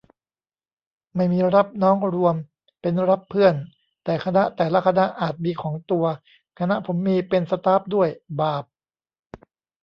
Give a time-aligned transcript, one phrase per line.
[1.15, 2.35] ไม่มีรับน้องรวม
[2.81, 3.53] เป็นรับเพื่อน
[4.03, 6.05] แต่คณะแต่ละคณะอาจมีของตัว
[6.59, 8.09] คณะผมมี เป็นสต๊าฟด้วย
[8.41, 8.63] บาป